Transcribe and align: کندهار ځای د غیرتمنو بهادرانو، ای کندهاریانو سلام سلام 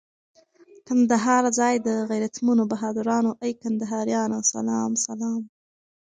کندهار 0.87 1.43
ځای 1.59 1.75
د 1.87 1.89
غیرتمنو 2.11 2.63
بهادرانو، 2.71 3.31
ای 3.43 3.51
کندهاریانو 3.61 4.37
سلام 4.53 4.91
سلام 5.05 5.41